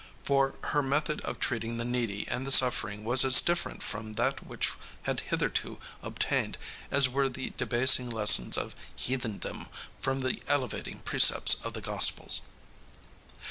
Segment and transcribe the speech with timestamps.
[0.23, 4.43] For her method of treating the needy and the suffering was as different from that
[4.43, 4.71] which
[5.03, 6.57] had hitherto obtained
[6.89, 9.67] as were the debasing lessons of heathendom
[9.99, 12.41] from the elevating precepts of the Gospels.